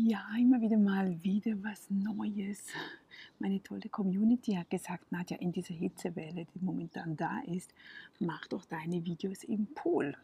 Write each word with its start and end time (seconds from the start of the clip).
Ja, 0.00 0.24
immer 0.38 0.60
wieder 0.60 0.76
mal 0.76 1.20
wieder 1.24 1.60
was 1.64 1.90
Neues. 1.90 2.62
Meine 3.40 3.60
tolle 3.60 3.88
Community 3.88 4.52
hat 4.52 4.70
gesagt, 4.70 5.10
Nadja, 5.10 5.38
in 5.38 5.50
dieser 5.50 5.74
Hitzewelle, 5.74 6.46
die 6.54 6.60
momentan 6.60 7.16
da 7.16 7.40
ist, 7.40 7.74
mach 8.20 8.46
doch 8.46 8.64
deine 8.64 9.04
Videos 9.04 9.42
im 9.42 9.66
Pool. 9.74 10.16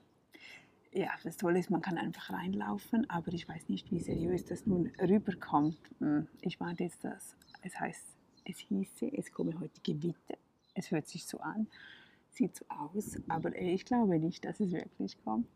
Ja, 0.93 1.11
das 1.25 1.39
Tolle 1.39 1.59
ist, 1.59 1.71
man 1.71 1.83
kann 1.83 1.99
einfach 1.99 2.31
reinlaufen, 2.31 3.11
aber 3.11 3.33
ich 3.33 3.49
weiß 3.49 3.69
nicht, 3.69 3.91
wie 3.91 3.99
seriös 3.99 4.45
das 4.45 4.65
nun 4.65 4.93
rüberkommt. 5.01 5.81
Hm, 5.99 6.29
ich 6.43 6.61
warte 6.61 6.85
jetzt 6.85 7.03
das. 7.03 7.35
Es 7.63 7.81
heißt, 7.81 8.07
es 8.45 8.59
hieße, 8.59 9.11
es 9.13 9.33
komme 9.33 9.59
heute 9.59 9.81
Gewitter. 9.83 10.39
Es 10.75 10.93
hört 10.93 11.09
sich 11.09 11.27
so 11.27 11.41
an, 11.41 11.67
sieht 12.31 12.55
so 12.55 12.65
aus, 12.69 13.19
aber 13.27 13.57
ich 13.57 13.85
glaube 13.85 14.21
nicht, 14.21 14.45
dass 14.45 14.61
es 14.61 14.71
wirklich 14.71 15.19
kommt. 15.25 15.49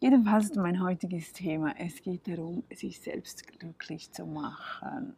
Jedenfalls 0.00 0.54
mein 0.54 0.80
heutiges 0.80 1.32
Thema. 1.32 1.74
Es 1.76 2.00
geht 2.02 2.28
darum, 2.28 2.62
sich 2.72 3.00
selbst 3.00 3.44
glücklich 3.58 4.12
zu 4.12 4.26
machen. 4.26 5.16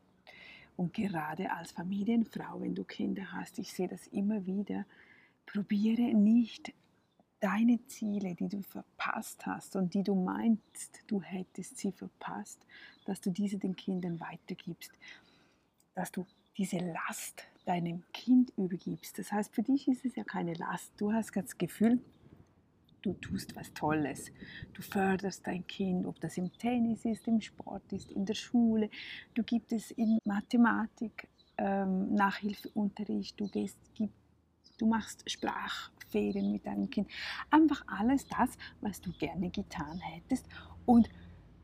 Und 0.79 0.95
gerade 0.95 1.53
als 1.53 1.73
Familienfrau, 1.73 2.63
wenn 2.63 2.75
du 2.75 2.85
Kinder 2.85 3.31
hast, 3.31 3.59
ich 3.59 3.75
sehe 3.75 3.89
das 3.89 4.07
immer 4.07 4.47
wieder, 4.47 4.87
probiere 5.45 6.15
nicht 6.15 6.73
deine 7.41 7.85
Ziele, 7.89 8.35
die 8.35 8.49
du 8.49 8.63
verpasst 8.63 9.45
hast 9.45 9.77
und 9.77 9.93
die 9.93 10.03
du 10.03 10.15
meinst, 10.15 11.03
du 11.09 11.21
hättest 11.21 11.77
sie 11.77 11.93
verpasst, 11.93 12.65
dass 13.05 13.21
du 13.21 13.31
diese 13.31 13.59
den 13.59 13.77
Kindern 13.77 14.19
weitergibst, 14.19 14.93
dass 15.95 16.11
du 16.11 16.25
diese 16.57 16.79
Last 16.79 17.45
deinem 17.67 18.03
Kind 18.15 18.51
übergibst. 18.57 19.19
Das 19.19 19.31
heißt, 19.31 19.55
für 19.55 19.63
dich 19.63 19.89
ist 19.89 20.07
es 20.07 20.17
ja 20.17 20.25
keine 20.25 20.55
Last. 20.55 20.93
Du 20.97 21.13
hast 21.13 21.37
das 21.37 21.59
Gefühl, 21.59 22.01
du 23.03 23.15
tust 23.15 23.57
was 23.57 23.73
Tolles. 23.73 24.31
Du 24.73 24.83
förderst 24.83 25.47
dein 25.47 25.67
Kind, 25.67 26.07
ob 26.07 26.21
das 26.21 26.37
im 26.37 26.53
Tennis 26.59 27.05
ist, 27.05 27.27
im 27.27 27.41
Sport 27.41 27.93
ist, 27.93 28.11
in 28.13 28.25
der 28.25 28.35
Schule. 28.35 28.91
Du 29.35 29.43
gibst 29.43 29.73
es 29.73 29.91
in 29.93 30.19
Mathematik, 30.25 31.29
ähm, 31.59 32.15
Nachhilfeunterricht, 32.15 33.39
du, 33.39 33.49
gehst, 33.49 33.79
gib, 33.95 34.11
du 34.79 34.87
machst 34.87 35.29
Sprachferien 35.31 36.53
mit 36.53 36.67
deinem 36.67 36.89
Kind. 36.91 37.09
Einfach 37.51 37.85
alles 37.87 38.27
das, 38.27 38.51
was 38.81 39.01
du 39.01 39.13
gerne 39.13 39.51
getan 39.51 39.99
hättest 40.01 40.47
und 40.87 41.09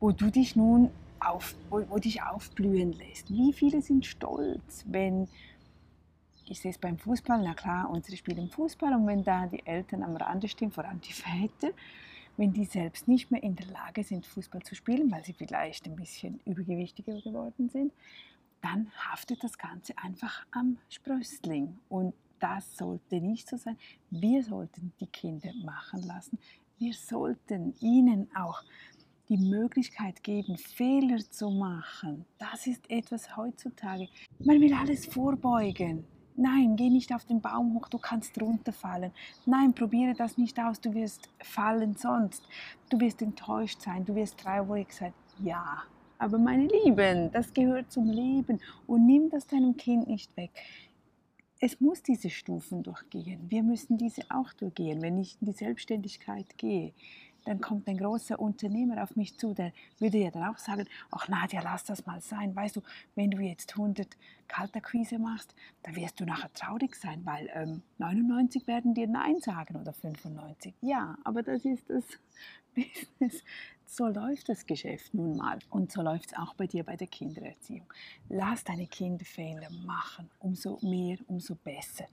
wo 0.00 0.12
du 0.12 0.30
dich 0.30 0.56
nun 0.56 0.90
auf, 1.20 1.54
wo, 1.70 1.82
wo 1.88 1.98
dich 1.98 2.22
aufblühen 2.22 2.92
lässt. 2.92 3.30
Wie 3.30 3.52
viele 3.52 3.80
sind 3.80 4.04
stolz, 4.04 4.84
wenn 4.86 5.28
ich 6.48 6.60
sehe 6.60 6.70
es 6.70 6.78
beim 6.78 6.98
Fußball, 6.98 7.42
na 7.42 7.54
klar, 7.54 7.90
unsere 7.90 8.16
spielen 8.16 8.48
Fußball 8.50 8.94
und 8.94 9.06
wenn 9.06 9.24
da 9.24 9.46
die 9.46 9.64
Eltern 9.66 10.02
am 10.02 10.16
Rande 10.16 10.48
stehen, 10.48 10.70
vor 10.70 10.84
allem 10.84 11.00
die 11.00 11.12
Väter, 11.12 11.70
wenn 12.36 12.52
die 12.52 12.64
selbst 12.64 13.08
nicht 13.08 13.30
mehr 13.30 13.42
in 13.42 13.56
der 13.56 13.66
Lage 13.66 14.04
sind, 14.04 14.26
Fußball 14.26 14.62
zu 14.62 14.74
spielen, 14.74 15.10
weil 15.10 15.24
sie 15.24 15.32
vielleicht 15.32 15.86
ein 15.86 15.96
bisschen 15.96 16.40
übergewichtiger 16.44 17.20
geworden 17.20 17.68
sind, 17.68 17.92
dann 18.62 18.90
haftet 19.10 19.42
das 19.42 19.56
Ganze 19.58 19.96
einfach 19.98 20.46
am 20.50 20.78
Sprössling. 20.88 21.78
Und 21.88 22.14
das 22.38 22.76
sollte 22.76 23.20
nicht 23.20 23.48
so 23.48 23.56
sein. 23.56 23.78
Wir 24.10 24.42
sollten 24.42 24.92
die 25.00 25.06
Kinder 25.06 25.52
machen 25.64 26.02
lassen. 26.02 26.38
Wir 26.78 26.92
sollten 26.92 27.74
ihnen 27.80 28.28
auch 28.36 28.62
die 29.28 29.38
Möglichkeit 29.38 30.22
geben, 30.22 30.56
Fehler 30.56 31.18
zu 31.30 31.50
machen. 31.50 32.24
Das 32.38 32.66
ist 32.66 32.88
etwas 32.90 33.36
heutzutage. 33.36 34.08
Man 34.38 34.60
will 34.60 34.74
alles 34.74 35.06
vorbeugen. 35.06 36.04
Nein, 36.36 36.76
geh 36.76 36.90
nicht 36.90 37.14
auf 37.14 37.24
den 37.24 37.40
Baum 37.40 37.74
hoch, 37.74 37.88
du 37.88 37.98
kannst 37.98 38.40
runterfallen. 38.40 39.12
Nein, 39.46 39.72
probiere 39.72 40.14
das 40.14 40.36
nicht 40.36 40.58
aus, 40.60 40.80
du 40.80 40.92
wirst 40.92 41.30
fallen 41.42 41.96
sonst. 41.96 42.46
Du 42.90 43.00
wirst 43.00 43.22
enttäuscht 43.22 43.80
sein, 43.80 44.04
du 44.04 44.14
wirst 44.14 44.38
traurig 44.38 44.92
sein. 44.92 45.14
Ja, 45.38 45.82
aber 46.18 46.38
meine 46.38 46.66
Lieben, 46.66 47.30
das 47.32 47.52
gehört 47.52 47.90
zum 47.90 48.10
Leben 48.10 48.60
und 48.86 49.06
nimm 49.06 49.30
das 49.30 49.46
deinem 49.46 49.76
Kind 49.76 50.08
nicht 50.08 50.36
weg. 50.36 50.50
Es 51.58 51.80
muss 51.80 52.02
diese 52.02 52.28
Stufen 52.28 52.82
durchgehen. 52.82 53.46
Wir 53.48 53.62
müssen 53.62 53.96
diese 53.96 54.22
auch 54.28 54.52
durchgehen, 54.52 55.00
wenn 55.00 55.18
ich 55.18 55.38
in 55.40 55.46
die 55.46 55.52
Selbstständigkeit 55.52 56.58
gehe 56.58 56.92
dann 57.46 57.60
kommt 57.60 57.88
ein 57.88 57.96
großer 57.96 58.38
Unternehmer 58.38 59.02
auf 59.02 59.14
mich 59.14 59.38
zu, 59.38 59.54
der 59.54 59.72
würde 59.98 60.18
ja 60.18 60.30
dann 60.30 60.44
auch 60.44 60.58
sagen, 60.58 60.86
ach 61.12 61.28
Nadja, 61.28 61.60
lass 61.62 61.84
das 61.84 62.04
mal 62.04 62.20
sein. 62.20 62.54
Weißt 62.54 62.76
du, 62.76 62.82
wenn 63.14 63.30
du 63.30 63.38
jetzt 63.38 63.72
100 63.72 64.08
Kaltakquise 64.48 65.18
machst, 65.18 65.54
dann 65.82 65.94
wirst 65.94 66.18
du 66.20 66.24
nachher 66.24 66.52
traurig 66.52 66.96
sein, 66.96 67.24
weil 67.24 67.48
ähm, 67.54 67.82
99 67.98 68.66
werden 68.66 68.94
dir 68.94 69.06
Nein 69.06 69.40
sagen 69.40 69.76
oder 69.76 69.92
95. 69.92 70.74
Ja, 70.80 71.16
aber 71.24 71.42
das 71.42 71.64
ist 71.64 71.88
das 71.88 72.04
Business. 72.74 73.44
So 73.86 74.08
läuft 74.08 74.48
das 74.48 74.66
Geschäft 74.66 75.14
nun 75.14 75.36
mal. 75.36 75.60
Und 75.70 75.92
so 75.92 76.02
läuft 76.02 76.26
es 76.26 76.36
auch 76.36 76.54
bei 76.54 76.66
dir 76.66 76.82
bei 76.82 76.96
der 76.96 77.06
Kindererziehung. 77.06 77.86
Lass 78.28 78.64
deine 78.64 78.88
Kinder 78.88 79.24
Fehler 79.24 79.70
machen. 79.84 80.28
Umso 80.40 80.80
mehr, 80.82 81.18
umso 81.28 81.54
besser. 81.54 82.06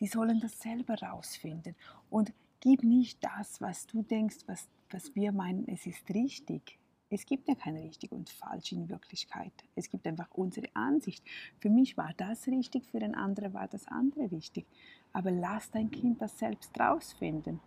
Die 0.00 0.06
sollen 0.06 0.40
das 0.40 0.58
selber 0.58 0.94
rausfinden. 0.94 1.76
Und 2.08 2.32
Gib 2.60 2.82
nicht 2.82 3.24
das, 3.24 3.60
was 3.62 3.86
du 3.86 4.02
denkst, 4.02 4.44
was, 4.46 4.68
was 4.90 5.14
wir 5.14 5.32
meinen, 5.32 5.66
es 5.66 5.86
ist 5.86 6.10
richtig. 6.10 6.78
Es 7.08 7.24
gibt 7.24 7.48
ja 7.48 7.54
kein 7.54 7.76
richtig 7.76 8.12
und 8.12 8.28
falsch 8.28 8.72
in 8.72 8.88
Wirklichkeit. 8.88 9.52
Es 9.74 9.88
gibt 9.88 10.06
einfach 10.06 10.28
unsere 10.32 10.68
Ansicht. 10.74 11.24
Für 11.58 11.70
mich 11.70 11.96
war 11.96 12.12
das 12.18 12.46
richtig, 12.46 12.86
für 12.86 13.00
den 13.00 13.14
anderen 13.14 13.54
war 13.54 13.66
das 13.66 13.88
andere 13.88 14.30
richtig. 14.30 14.66
Aber 15.12 15.30
lass 15.30 15.70
dein 15.70 15.90
Kind 15.90 16.20
das 16.20 16.38
selbst 16.38 16.78
rausfinden. 16.78 17.60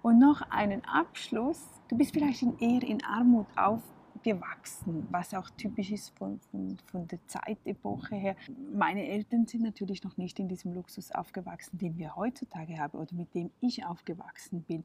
Und 0.00 0.20
noch 0.20 0.42
einen 0.50 0.84
Abschluss. 0.84 1.60
Du 1.88 1.98
bist 1.98 2.12
vielleicht 2.12 2.42
eher 2.60 2.82
in 2.84 3.04
Armut 3.04 3.48
auf, 3.56 3.82
gewachsen, 4.22 5.06
was 5.10 5.34
auch 5.34 5.48
typisch 5.50 5.90
ist 5.90 6.16
von, 6.16 6.40
von, 6.50 6.76
von 6.86 7.06
der 7.08 7.18
Zeitepoche 7.26 8.14
her. 8.14 8.36
Meine 8.72 9.06
Eltern 9.06 9.46
sind 9.46 9.62
natürlich 9.62 10.02
noch 10.04 10.16
nicht 10.16 10.38
in 10.38 10.48
diesem 10.48 10.72
Luxus 10.72 11.12
aufgewachsen, 11.12 11.78
den 11.78 11.98
wir 11.98 12.16
heutzutage 12.16 12.78
haben 12.78 12.98
oder 12.98 13.14
mit 13.14 13.34
dem 13.34 13.50
ich 13.60 13.84
aufgewachsen 13.84 14.62
bin. 14.62 14.84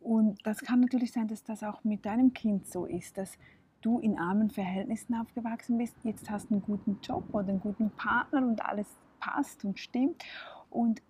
Und 0.00 0.44
das 0.46 0.60
kann 0.60 0.80
natürlich 0.80 1.12
sein, 1.12 1.28
dass 1.28 1.42
das 1.42 1.62
auch 1.62 1.82
mit 1.84 2.04
deinem 2.04 2.32
Kind 2.32 2.66
so 2.66 2.86
ist, 2.86 3.18
dass 3.18 3.38
du 3.80 3.98
in 3.98 4.18
armen 4.18 4.50
Verhältnissen 4.50 5.14
aufgewachsen 5.14 5.78
bist, 5.78 5.96
jetzt 6.02 6.30
hast 6.30 6.50
du 6.50 6.54
einen 6.54 6.62
guten 6.62 6.98
Job 7.02 7.24
oder 7.32 7.48
einen 7.48 7.60
guten 7.60 7.90
Partner 7.90 8.46
und 8.46 8.64
alles 8.64 8.86
passt 9.20 9.64
und 9.64 9.78
stimmt. 9.78 10.24
Und 10.70 11.02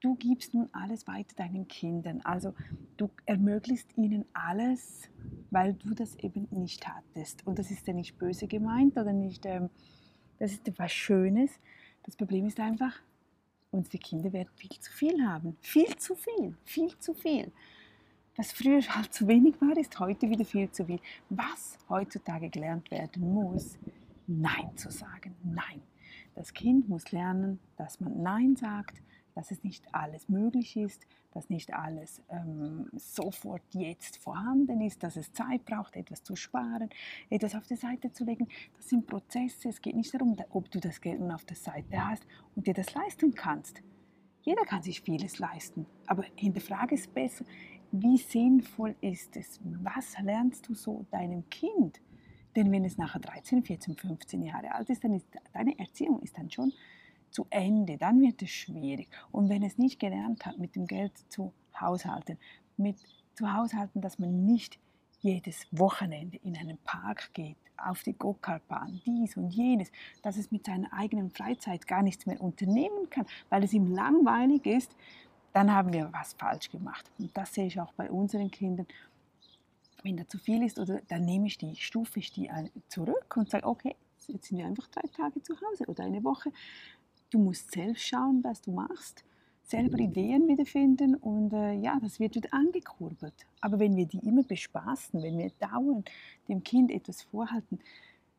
du 0.00 0.14
gibst 0.16 0.54
nun 0.54 0.68
alles 0.72 1.06
weiter 1.06 1.34
deinen 1.36 1.68
Kindern. 1.68 2.20
Also 2.22 2.54
du 2.96 3.10
ermöglichst 3.26 3.96
ihnen 3.96 4.24
alles, 4.32 5.08
weil 5.50 5.74
du 5.74 5.94
das 5.94 6.16
eben 6.16 6.48
nicht 6.50 6.86
hattest. 6.88 7.46
Und 7.46 7.58
das 7.58 7.70
ist 7.70 7.86
ja 7.86 7.92
nicht 7.92 8.18
böse 8.18 8.46
gemeint 8.46 8.96
oder 8.96 9.12
nicht, 9.12 9.44
ähm, 9.46 9.70
das 10.38 10.52
ist 10.52 10.66
etwas 10.66 10.92
Schönes. 10.92 11.50
Das 12.02 12.16
Problem 12.16 12.46
ist 12.46 12.58
einfach, 12.58 12.94
unsere 13.70 13.98
Kinder 13.98 14.32
werden 14.32 14.48
viel 14.56 14.78
zu 14.80 14.90
viel 14.90 15.24
haben. 15.24 15.56
Viel 15.60 15.94
zu 15.96 16.14
viel, 16.14 16.56
viel 16.64 16.98
zu 16.98 17.14
viel. 17.14 17.52
Was 18.36 18.52
früher 18.52 18.80
halt 18.80 19.12
zu 19.12 19.28
wenig 19.28 19.60
war, 19.60 19.76
ist 19.76 19.98
heute 19.98 20.30
wieder 20.30 20.44
viel 20.44 20.70
zu 20.70 20.86
viel. 20.86 21.00
Was 21.28 21.78
heutzutage 21.88 22.48
gelernt 22.48 22.90
werden 22.90 23.34
muss, 23.34 23.78
Nein 24.26 24.70
zu 24.76 24.90
sagen. 24.90 25.34
Nein. 25.42 25.82
Das 26.34 26.54
Kind 26.54 26.88
muss 26.88 27.10
lernen, 27.12 27.58
dass 27.76 28.00
man 28.00 28.22
Nein 28.22 28.56
sagt, 28.56 29.02
dass 29.40 29.50
es 29.50 29.64
nicht 29.64 29.86
alles 29.94 30.28
möglich 30.28 30.76
ist, 30.76 31.06
dass 31.32 31.48
nicht 31.48 31.72
alles 31.72 32.20
ähm, 32.28 32.90
sofort 32.92 33.62
jetzt 33.70 34.18
vorhanden 34.18 34.82
ist, 34.82 35.02
dass 35.02 35.16
es 35.16 35.32
Zeit 35.32 35.64
braucht, 35.64 35.96
etwas 35.96 36.22
zu 36.22 36.36
sparen, 36.36 36.90
etwas 37.30 37.54
auf 37.54 37.66
die 37.66 37.76
Seite 37.76 38.12
zu 38.12 38.24
legen. 38.24 38.48
Das 38.76 38.90
sind 38.90 39.06
Prozesse. 39.06 39.70
Es 39.70 39.80
geht 39.80 39.96
nicht 39.96 40.12
darum, 40.12 40.36
ob 40.50 40.70
du 40.70 40.78
das 40.78 41.00
Geld 41.00 41.20
nun 41.20 41.30
auf 41.30 41.46
der 41.46 41.56
Seite 41.56 42.06
hast 42.06 42.22
und 42.54 42.66
dir 42.66 42.74
das 42.74 42.92
leisten 42.92 43.34
kannst. 43.34 43.82
Jeder 44.42 44.66
kann 44.66 44.82
sich 44.82 45.00
vieles 45.00 45.38
leisten, 45.38 45.86
aber 46.06 46.26
hinterfrage 46.36 46.94
es 46.94 47.06
besser, 47.06 47.46
wie 47.92 48.18
sinnvoll 48.18 48.94
ist 49.00 49.38
es? 49.38 49.58
Was 49.64 50.18
lernst 50.20 50.68
du 50.68 50.74
so 50.74 51.06
deinem 51.10 51.48
Kind? 51.48 52.02
Denn 52.56 52.70
wenn 52.70 52.84
es 52.84 52.98
nachher 52.98 53.20
13, 53.20 53.62
14, 53.62 53.96
15 53.96 54.42
Jahre 54.42 54.74
alt 54.74 54.90
ist, 54.90 55.02
dann 55.02 55.14
ist 55.14 55.26
deine 55.54 55.78
Erziehung 55.78 56.20
ist 56.20 56.36
dann 56.36 56.50
schon 56.50 56.74
zu 57.30 57.46
Ende, 57.50 57.96
dann 57.96 58.20
wird 58.20 58.42
es 58.42 58.50
schwierig. 58.50 59.08
Und 59.30 59.48
wenn 59.48 59.62
es 59.62 59.78
nicht 59.78 59.98
gelernt 59.98 60.46
hat, 60.46 60.58
mit 60.58 60.76
dem 60.76 60.86
Geld 60.86 61.12
zu 61.28 61.52
haushalten, 61.78 62.38
mit 62.76 62.96
zu 63.34 63.52
haushalten, 63.52 64.00
dass 64.00 64.18
man 64.18 64.46
nicht 64.46 64.78
jedes 65.20 65.66
Wochenende 65.70 66.38
in 66.38 66.56
einen 66.56 66.78
Park 66.78 67.30
geht, 67.34 67.56
auf 67.76 68.02
die 68.02 68.12
Go-Kart-Bahn, 68.12 69.00
dies 69.06 69.36
und 69.36 69.50
jenes, 69.50 69.90
dass 70.22 70.36
es 70.36 70.50
mit 70.50 70.66
seiner 70.66 70.92
eigenen 70.92 71.30
Freizeit 71.30 71.86
gar 71.86 72.02
nichts 72.02 72.26
mehr 72.26 72.40
unternehmen 72.40 73.08
kann, 73.08 73.26
weil 73.48 73.64
es 73.64 73.72
ihm 73.72 73.94
langweilig 73.94 74.66
ist, 74.66 74.94
dann 75.52 75.72
haben 75.72 75.92
wir 75.92 76.12
was 76.12 76.34
falsch 76.34 76.70
gemacht. 76.70 77.10
Und 77.18 77.36
das 77.36 77.54
sehe 77.54 77.66
ich 77.66 77.80
auch 77.80 77.92
bei 77.94 78.10
unseren 78.10 78.50
Kindern. 78.50 78.86
Wenn 80.02 80.16
da 80.16 80.26
zu 80.26 80.38
viel 80.38 80.62
ist, 80.62 80.78
oder 80.78 81.00
dann 81.08 81.24
nehme 81.24 81.46
ich 81.46 81.58
die, 81.58 81.76
stufe 81.76 82.18
ich 82.18 82.32
die 82.32 82.50
zurück 82.88 83.34
und 83.36 83.50
sage, 83.50 83.66
okay, 83.66 83.96
jetzt 84.28 84.46
sind 84.46 84.58
wir 84.58 84.66
einfach 84.66 84.86
drei 84.88 85.08
Tage 85.08 85.42
zu 85.42 85.54
Hause 85.60 85.86
oder 85.86 86.04
eine 86.04 86.22
Woche. 86.24 86.50
Du 87.30 87.38
musst 87.38 87.70
selbst 87.72 88.02
schauen, 88.06 88.42
was 88.44 88.60
du 88.60 88.72
machst, 88.72 89.24
selber 89.62 89.98
Ideen 89.98 90.48
wiederfinden 90.48 91.14
und 91.14 91.52
äh, 91.52 91.74
ja, 91.74 91.98
das 92.00 92.18
wird 92.18 92.34
wieder 92.34 92.52
angekurbelt. 92.52 93.46
Aber 93.60 93.78
wenn 93.78 93.96
wir 93.96 94.06
die 94.06 94.18
immer 94.18 94.42
bespaßen, 94.42 95.22
wenn 95.22 95.38
wir 95.38 95.50
dauernd 95.60 96.10
dem 96.48 96.62
Kind 96.64 96.90
etwas 96.90 97.22
vorhalten, 97.22 97.78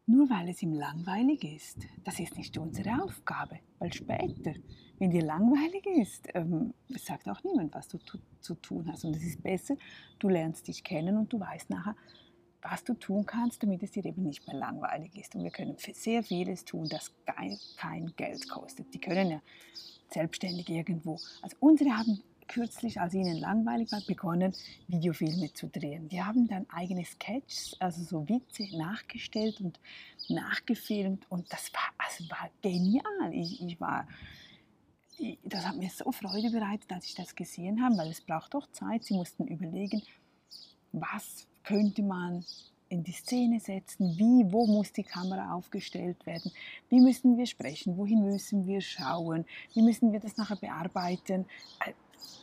Nur 0.07 0.29
weil 0.29 0.49
es 0.49 0.61
ihm 0.61 0.73
langweilig 0.73 1.43
ist, 1.43 1.87
das 2.03 2.19
ist 2.19 2.35
nicht 2.37 2.57
unsere 2.57 3.01
Aufgabe, 3.03 3.59
weil 3.79 3.93
später, 3.93 4.53
wenn 4.99 5.11
dir 5.11 5.23
langweilig 5.23 5.85
ist, 5.85 6.27
ähm, 6.33 6.73
sagt 6.89 7.29
auch 7.29 7.41
niemand, 7.43 7.73
was 7.75 7.87
du 7.87 7.97
zu 8.41 8.55
tun 8.55 8.87
hast. 8.91 9.05
Und 9.05 9.15
es 9.15 9.23
ist 9.23 9.41
besser, 9.41 9.75
du 10.19 10.27
lernst 10.27 10.67
dich 10.67 10.83
kennen 10.83 11.17
und 11.17 11.31
du 11.31 11.39
weißt 11.39 11.69
nachher, 11.69 11.95
was 12.61 12.83
du 12.83 12.93
tun 12.93 13.25
kannst, 13.25 13.63
damit 13.63 13.83
es 13.83 13.91
dir 13.91 14.05
eben 14.05 14.23
nicht 14.23 14.45
mehr 14.47 14.55
langweilig 14.55 15.15
ist. 15.15 15.35
Und 15.35 15.43
wir 15.43 15.51
können 15.51 15.75
sehr 15.77 16.23
vieles 16.23 16.65
tun, 16.65 16.87
das 16.89 17.11
kein 17.77 18.13
Geld 18.15 18.49
kostet. 18.49 18.93
Die 18.93 18.99
können 18.99 19.31
ja 19.31 19.41
selbstständig 20.09 20.69
irgendwo. 20.69 21.17
Also 21.41 21.57
unsere 21.59 21.97
haben 21.97 22.21
kürzlich, 22.51 22.99
als 22.99 23.13
ihnen 23.13 23.37
langweilig 23.37 23.91
war, 23.91 24.01
begonnen, 24.01 24.53
Videofilme 24.87 25.53
zu 25.53 25.67
drehen. 25.67 26.09
Die 26.09 26.21
haben 26.21 26.47
dann 26.47 26.69
eigene 26.69 27.05
Sketches, 27.05 27.77
also 27.79 28.03
so 28.03 28.29
Witze 28.29 28.65
nachgestellt 28.77 29.61
und 29.61 29.79
nachgefilmt 30.27 31.25
und 31.31 31.51
das 31.51 31.73
war, 31.73 31.93
also 31.97 32.29
war 32.29 32.49
genial. 32.61 33.33
Ich, 33.33 33.63
ich 33.63 33.79
war, 33.79 34.05
ich, 35.17 35.39
das 35.43 35.65
hat 35.65 35.77
mir 35.77 35.89
so 35.89 36.11
Freude 36.11 36.51
bereitet, 36.51 36.91
als 36.91 37.05
ich 37.05 37.15
das 37.15 37.35
gesehen 37.35 37.81
habe, 37.81 37.97
weil 37.97 38.09
es 38.09 38.21
braucht 38.21 38.53
doch 38.53 38.69
Zeit. 38.71 39.05
Sie 39.05 39.13
mussten 39.13 39.47
überlegen, 39.47 40.01
was 40.91 41.47
könnte 41.63 42.01
man 42.01 42.43
in 42.91 43.03
die 43.03 43.13
Szene 43.13 43.59
setzen, 43.59 44.17
wie, 44.17 44.51
wo 44.51 44.67
muss 44.67 44.91
die 44.91 45.03
Kamera 45.03 45.53
aufgestellt 45.53 46.25
werden, 46.25 46.51
wie 46.89 46.99
müssen 46.99 47.37
wir 47.37 47.45
sprechen, 47.45 47.97
wohin 47.97 48.25
müssen 48.25 48.67
wir 48.67 48.81
schauen, 48.81 49.45
wie 49.73 49.81
müssen 49.81 50.11
wir 50.11 50.19
das 50.19 50.35
nachher 50.35 50.57
bearbeiten. 50.57 51.45
Äh, 51.85 51.93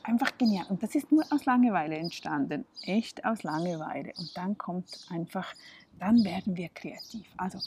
einfach 0.05 0.37
genial. 0.39 0.65
Und 0.71 0.83
das 0.83 0.95
ist 0.95 1.13
nur 1.13 1.25
aus 1.31 1.45
Langeweile 1.45 1.97
entstanden, 1.97 2.65
echt 2.83 3.25
aus 3.27 3.43
Langeweile. 3.43 4.13
Und 4.17 4.35
dann 4.37 4.57
kommt 4.57 5.07
einfach, 5.11 5.55
dann 5.99 6.25
werden 6.25 6.57
wir 6.57 6.71
kreativ. 6.71 7.27
Also 7.37 7.59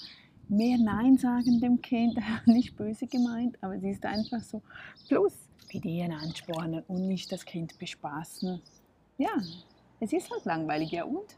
mehr 0.49 0.79
Nein 0.79 1.17
sagen 1.17 1.61
dem 1.61 1.81
Kind, 1.83 2.17
nicht 2.47 2.75
böse 2.75 3.05
gemeint, 3.05 3.57
aber 3.61 3.75
es 3.75 3.83
ist 3.83 4.05
einfach 4.05 4.41
so. 4.41 4.63
Plus 5.07 5.33
Ideen 5.69 6.11
anspornen 6.11 6.83
und 6.87 7.07
nicht 7.07 7.31
das 7.31 7.45
Kind 7.45 7.77
bespaßen. 7.77 8.59
Ja, 9.17 9.29
es 10.01 10.11
ist 10.11 10.29
halt 10.31 10.43
langweilig, 10.45 10.91
ja 10.91 11.05
und? 11.05 11.37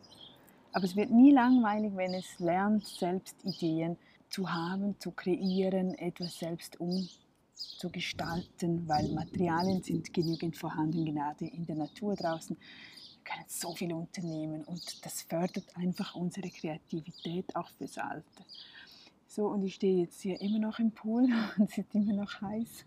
Aber 0.72 0.86
es 0.86 0.96
wird 0.96 1.12
nie 1.12 1.32
langweilig, 1.32 1.92
wenn 1.96 2.16
es 2.16 2.40
lernt, 2.40 2.88
selbst 2.88 3.36
Ideen 3.44 3.98
zu 4.30 4.52
haben, 4.52 5.00
zu 5.00 5.12
kreieren, 5.12 5.94
etwas 5.96 6.40
selbst 6.40 6.80
umzugestalten, 6.80 8.88
weil 8.88 9.10
Materialien 9.10 9.84
sind 9.84 10.12
genügend 10.14 10.58
vorhanden, 10.58 11.06
gerade 11.06 11.46
in 11.46 11.68
der 11.68 11.76
Natur 11.76 12.16
draußen. 12.16 12.58
Wir 12.58 13.24
können 13.24 13.46
so 13.48 13.76
viel 13.76 13.94
unternehmen 13.94 14.64
und 14.64 15.06
das 15.06 15.22
fördert 15.22 15.68
einfach 15.76 16.16
unsere 16.16 16.50
Kreativität 16.50 17.56
auch 17.56 17.70
fürs 17.70 18.00
Alter. 18.00 18.44
So, 19.28 19.46
und 19.48 19.64
ich 19.64 19.76
stehe 19.76 20.02
jetzt 20.04 20.22
hier 20.22 20.42
immer 20.42 20.60
noch 20.60 20.80
im 20.80 20.92
Pool 20.92 21.24
und 21.58 21.70
es 21.70 21.78
ist 21.78 21.94
immer 21.94 22.14
noch 22.14 22.42
heiß. 22.42 22.86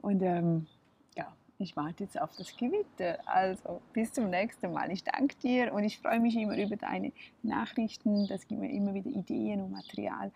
Und 0.00 0.22
ähm, 0.22 0.66
ich 1.58 1.76
warte 1.76 2.04
jetzt 2.04 2.20
auf 2.20 2.30
das 2.36 2.56
Gewitter. 2.56 3.18
Also 3.26 3.82
bis 3.92 4.12
zum 4.12 4.30
nächsten 4.30 4.72
Mal. 4.72 4.90
Ich 4.92 5.02
danke 5.04 5.36
dir 5.36 5.72
und 5.72 5.84
ich 5.84 5.98
freue 5.98 6.20
mich 6.20 6.36
immer 6.36 6.56
über 6.56 6.76
deine 6.76 7.12
Nachrichten. 7.42 8.26
Das 8.28 8.46
gibt 8.46 8.60
mir 8.60 8.70
immer 8.70 8.94
wieder 8.94 9.10
Ideen 9.10 9.62
und 9.62 9.72
Material, 9.72 10.30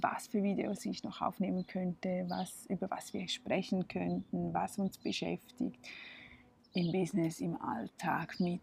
was 0.00 0.28
für 0.28 0.42
Videos 0.42 0.84
ich 0.84 1.02
noch 1.02 1.22
aufnehmen 1.22 1.66
könnte, 1.66 2.26
was, 2.28 2.66
über 2.68 2.90
was 2.90 3.14
wir 3.14 3.26
sprechen 3.28 3.88
könnten, 3.88 4.52
was 4.52 4.78
uns 4.78 4.98
beschäftigt 4.98 5.80
im 6.74 6.92
Business, 6.92 7.40
im 7.40 7.60
Alltag 7.60 8.38
mit 8.38 8.60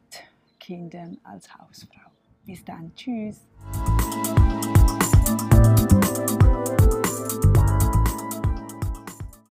Kindern 0.59 1.17
als 1.23 1.53
Hausfrau. 1.57 2.11
Bis 2.45 2.63
dann, 2.63 2.93
tschüss. 2.95 3.41